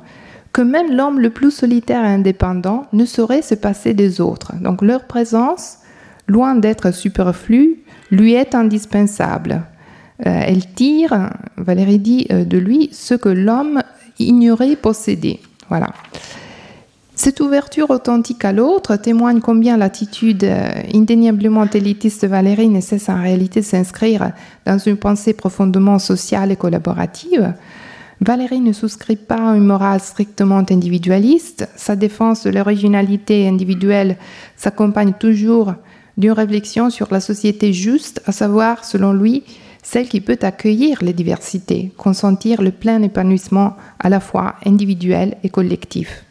que 0.53 0.63
même 0.63 0.97
l'homme 0.97 1.19
le 1.19 1.31
plus 1.31 1.51
solitaire 1.51 2.05
et 2.05 2.09
indépendant 2.15 2.87
ne 2.93 3.05
saurait 3.07 3.43
se 3.43 3.57
passer 3.57 3.95
des 3.95 4.21
autres. 4.21 4.53
Donc 4.61 4.81
leur 4.81 5.07
présence, 5.09 5.79
loin 6.29 6.55
d'être 6.55 6.93
superflue, 6.93 7.83
lui 8.13 8.35
est 8.35 8.55
indispensable. 8.55 9.63
Euh, 10.25 10.41
elle 10.47 10.73
tire, 10.73 11.31
Valérie 11.57 11.99
dit 11.99 12.29
euh, 12.31 12.45
de 12.45 12.59
lui, 12.59 12.91
ce 12.93 13.15
que 13.15 13.29
l'homme 13.29 13.83
ignorer, 14.19 14.77
posséder. 14.77 15.41
Voilà. 15.69 15.89
Cette 17.17 17.41
ouverture 17.41 17.91
authentique 17.91 18.45
à 18.45 18.53
l'autre 18.53 18.97
témoigne 18.97 19.41
combien 19.41 19.77
l'attitude 19.77 20.43
euh, 20.43 20.73
indéniablement 20.93 21.65
élitiste 21.67 22.23
de 22.23 22.29
Valérie 22.29 22.69
ne 22.69 22.81
cesse 22.81 23.09
en 23.09 23.23
réalité 23.23 23.61
de 23.61 23.65
s'inscrire 23.65 24.33
dans 24.67 24.79
une 24.79 24.97
pensée 24.97 25.33
profondément 25.33 26.01
sociale 26.01 26.51
et 26.51 26.57
collaborative. 26.57 27.55
Valérie 28.21 28.61
ne 28.61 28.73
souscrit 28.73 29.17
pas 29.17 29.53
à 29.53 29.57
une 29.57 29.65
morale 29.65 30.01
strictement 30.01 30.65
individualiste. 30.69 31.69
Sa 31.77 31.95
défense 31.95 32.45
de 32.45 32.51
l'originalité 32.51 33.47
individuelle 33.47 34.17
s'accompagne 34.57 35.13
toujours 35.13 35.75
d'une 36.17 36.33
réflexion 36.33 36.91
sur 36.91 37.09
la 37.13 37.21
société 37.21 37.73
juste, 37.73 38.23
à 38.27 38.33
savoir, 38.33 38.85
selon 38.85 39.13
lui, 39.13 39.45
celle 39.85 40.09
qui 40.09 40.21
peut 40.21 40.39
accueillir 40.43 40.99
les 41.03 41.13
diversités, 41.13 41.93
consentir 41.97 42.63
le 42.63 42.73
plein 42.73 43.03
épanouissement 43.03 43.77
à 44.01 44.09
la 44.09 44.19
fois 44.19 44.55
individuel 44.65 45.37
et 45.45 45.51
collectif. 45.51 46.25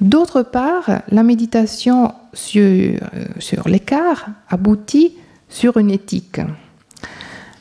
D'autre 0.00 0.42
part, 0.42 1.02
la 1.08 1.22
méditation 1.22 2.12
sur, 2.34 2.62
euh, 2.64 2.98
sur 3.38 3.68
l'écart 3.68 4.26
aboutit 4.50 5.14
sur 5.48 5.76
une 5.76 5.92
éthique. 5.92 6.40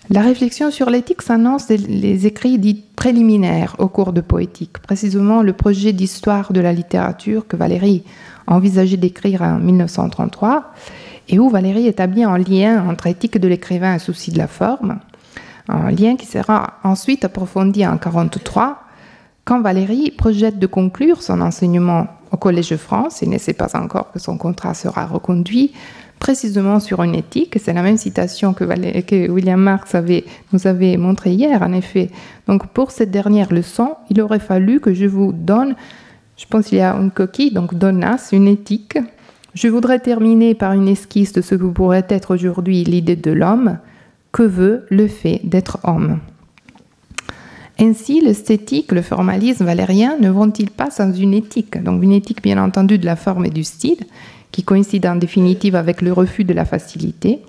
La 0.10 0.22
réflexion 0.22 0.72
sur 0.72 0.90
l'éthique 0.90 1.22
s'annonce 1.22 1.70
les 1.70 2.26
écrits 2.26 2.58
dits 2.58 2.84
préliminaires 2.96 3.76
au 3.78 3.88
cours 3.88 4.12
de 4.12 4.22
poétique, 4.22 4.80
précisément 4.80 5.44
le 5.44 5.54
projet 5.54 5.94
d'histoire 5.94 6.52
de 6.52 6.60
la 6.60 6.74
littérature 6.74 7.48
que 7.48 7.56
Valérie 7.56 8.04
envisageait 8.48 8.98
d'écrire 8.98 9.44
en 9.44 9.60
1933 9.60 10.74
et 11.32 11.40
où 11.40 11.50
Valérie 11.50 11.88
établit 11.88 12.24
un 12.24 12.38
lien 12.38 12.88
entre 12.88 13.08
éthique 13.08 13.40
de 13.40 13.48
l'écrivain 13.48 13.96
et 13.96 14.00
souci 14.00 14.32
de 14.32 14.38
la 14.38 14.48
forme, 14.48 15.00
un 15.70 15.90
lien 15.90 16.18
qui 16.18 16.28
sera 16.28 16.74
ensuite 16.84 17.26
approfondi 17.26 17.86
en 17.86 17.96
1943 17.96 18.84
quand 19.44 19.62
Valérie 19.62 20.12
projette 20.12 20.60
de 20.60 20.68
conclure 20.68 21.24
son 21.24 21.42
enseignement 21.42 22.08
au 22.32 22.38
Collège 22.38 22.70
de 22.70 22.78
France, 22.78 23.22
il 23.22 23.30
ne 23.30 23.38
sait 23.38 23.54
pas 23.54 23.76
encore 23.76 24.12
que 24.12 24.20
son 24.20 24.38
contrat 24.38 24.74
sera 24.74 25.06
reconduit, 25.06 25.74
précisément 26.20 26.80
sur 26.80 27.02
une 27.02 27.16
éthique. 27.16 27.58
C'est 27.62 27.74
la 27.74 27.82
même 27.82 27.98
citation 27.98 28.54
que, 28.54 28.64
William 29.30 29.60
Marx 29.60 29.96
nous 30.54 30.68
avait 30.68 30.96
montré 30.96 31.32
hier, 31.32 31.62
en 31.62 31.74
effet. 31.74 32.12
Donc 32.48 32.68
pour 32.68 32.92
cette 32.92 33.10
dernière 33.10 33.52
leçon, 33.52 33.96
il 34.10 34.22
aurait 34.22 34.40
fallu 34.40 34.80
que 34.80 34.94
je 34.94 35.08
vous 35.08 35.32
donne, 35.34 35.76
je 36.38 36.46
pense 36.46 36.68
qu'il 36.68 36.78
y 36.78 36.82
a 36.82 36.94
une 36.94 37.12
coquille, 37.12 37.52
donc 37.52 37.74
donnas, 37.74 38.30
une 38.32 38.48
éthique 38.48 39.00
je 39.54 39.68
voudrais 39.68 40.00
terminer 40.00 40.56
par 40.56 40.74
une 40.74 40.88
esquisse 40.88 41.34
de 41.34 41.42
ce 41.42 41.56
que 41.56 41.66
pourrait 41.66 42.06
être 42.10 42.34
aujourd'hui 42.34 42.84
l'idée 42.84 43.16
de 43.16 43.32
l'homme. 43.32 43.80
Que 44.32 44.44
veut 44.44 44.86
le 44.90 45.08
fait 45.08 45.42
d'être 45.44 45.80
homme? 45.84 46.20
Ainsi, 47.80 48.22
l'esthétique, 48.22 48.92
le 48.92 49.02
formalisme 49.02 49.66
valérien 49.66 50.16
ne 50.20 50.30
vont-ils 50.30 50.70
pas 50.70 50.90
sans 50.90 51.12
une 51.12 51.34
éthique? 51.34 51.82
Donc 51.84 52.04
une 52.04 52.14
éthique 52.14 52.42
bien 52.42 52.64
entendu 52.64 52.98
de 52.98 53.06
la 53.06 53.16
forme 53.16 53.46
et 53.46 53.50
du 53.50 53.64
style, 53.64 54.06
qui 54.52 54.64
coïncide 54.64 55.06
en 55.06 55.16
définitive 55.16 55.76
avec 55.76 56.02
le 56.02 56.14
refus 56.14 56.44
de 56.44 56.54
la 56.54 56.64
facilité. 56.64 57.42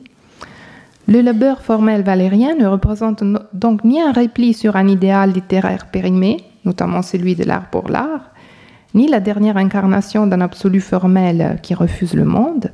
Le 1.07 1.21
labeur 1.21 1.63
formel 1.63 2.03
valérien 2.03 2.55
ne 2.55 2.67
représente 2.67 3.23
donc 3.53 3.85
ni 3.85 4.01
un 4.01 4.13
repli 4.13 4.55
sur 4.55 4.77
un 4.77 4.89
idéal 4.89 5.33
littéraire 5.33 5.87
périmé, 5.87 6.39
notamment 6.65 7.03
celui 7.03 7.35
de 7.35 7.45
l'art 7.45 7.69
pour 7.71 7.89
l'art, 7.89 8.32
ni 8.95 9.09
la 9.09 9.21
dernière 9.21 9.57
incarnation 9.57 10.27
d'un 10.27 10.41
absolu 10.41 10.81
formel 10.81 11.59
qui 11.63 11.75
refuse 11.75 12.15
le 12.15 12.25
monde. 12.25 12.71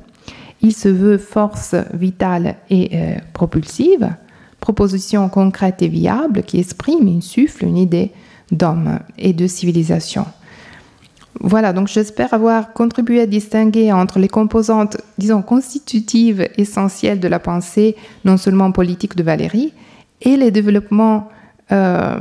Il 0.61 0.73
se 0.73 0.89
veut 0.89 1.17
force 1.17 1.75
vitale 1.93 2.55
et 2.69 2.89
euh, 2.93 3.15
propulsive, 3.33 4.09
proposition 4.59 5.29
concrète 5.29 5.81
et 5.81 5.87
viable 5.87 6.43
qui 6.43 6.59
exprime, 6.59 7.07
insuffle 7.07 7.65
une 7.65 7.77
idée 7.77 8.11
d'homme 8.51 8.99
et 9.17 9.33
de 9.33 9.47
civilisation. 9.47 10.25
Voilà, 11.41 11.71
donc 11.71 11.87
j'espère 11.87 12.33
avoir 12.33 12.73
contribué 12.73 13.21
à 13.21 13.25
distinguer 13.25 13.93
entre 13.93 14.19
les 14.19 14.27
composantes, 14.27 14.97
disons, 15.17 15.41
constitutives 15.41 16.49
essentielles 16.57 17.21
de 17.21 17.27
la 17.29 17.39
pensée, 17.39 17.95
non 18.25 18.35
seulement 18.35 18.71
politique 18.73 19.15
de 19.15 19.23
Valérie, 19.23 19.73
et 20.21 20.35
les 20.35 20.51
développements 20.51 21.29
euh, 21.71 22.17